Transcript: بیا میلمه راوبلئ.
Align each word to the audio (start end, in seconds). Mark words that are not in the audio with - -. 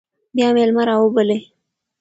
بیا 0.35 0.47
میلمه 0.55 0.83
راوبلئ. 0.89 1.41